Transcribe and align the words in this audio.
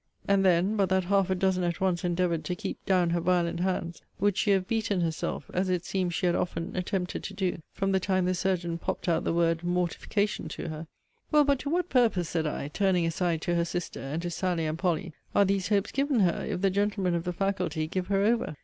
And 0.27 0.43
then, 0.43 0.75
but 0.77 0.89
that 0.89 1.03
half 1.03 1.29
a 1.29 1.35
dozen 1.35 1.63
at 1.63 1.79
once 1.79 2.03
endeavoured 2.03 2.43
to 2.45 2.55
keep 2.55 2.83
down 2.87 3.11
her 3.11 3.21
violent 3.21 3.59
hands, 3.59 4.01
would 4.19 4.35
she 4.35 4.49
have 4.49 4.67
beaten 4.67 5.01
herself; 5.01 5.45
as 5.53 5.69
it 5.69 5.85
seems 5.85 6.15
she 6.15 6.25
had 6.25 6.33
often 6.33 6.75
attempted 6.75 7.21
to 7.25 7.35
do 7.35 7.61
from 7.71 7.91
the 7.91 7.99
time 7.99 8.25
the 8.25 8.33
surgeon 8.33 8.79
popt 8.79 9.07
out 9.07 9.25
the 9.25 9.31
word 9.31 9.63
mortification 9.63 10.47
to 10.47 10.69
her. 10.69 10.87
Well, 11.29 11.43
but 11.43 11.59
to 11.59 11.69
what 11.69 11.89
purpose, 11.89 12.29
said 12.29 12.47
I 12.47 12.69
(turning 12.69 13.05
aside 13.05 13.41
to 13.43 13.53
her 13.53 13.63
sister, 13.63 13.99
and 13.99 14.19
to 14.23 14.31
Sally 14.31 14.65
and 14.65 14.79
Polly), 14.79 15.13
are 15.35 15.45
these 15.45 15.67
hopes 15.67 15.91
given 15.91 16.21
her, 16.21 16.47
if 16.49 16.61
the 16.61 16.71
gentlemen 16.71 17.13
of 17.13 17.23
the 17.23 17.31
faculty 17.31 17.85
give 17.87 18.07
her 18.07 18.23
over? 18.23 18.55